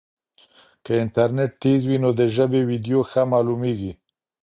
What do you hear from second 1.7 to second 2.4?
وي نو د